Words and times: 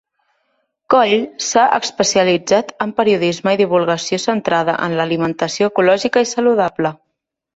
Coll 0.93 1.11
s'ha 1.47 1.65
especialitzat 1.79 2.71
en 2.87 2.93
periodisme 3.01 3.53
i 3.57 3.61
divulgació 3.61 4.19
centrada 4.25 4.77
en 4.89 4.97
l'alimentació 5.01 5.69
ecològica 5.75 6.25
i 6.27 6.31
saludable. 6.33 6.95